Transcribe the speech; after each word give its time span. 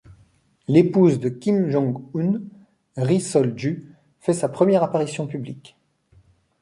L'épouse 0.67 1.19
de 1.19 1.29
Kim 1.29 1.69
Jong-un, 1.69 2.41
Ri 2.97 3.21
Sol-ju, 3.21 3.85
fait 4.19 4.33
sa 4.33 4.49
première 4.49 4.81
apparition 4.81 5.27
publique. 5.27 5.77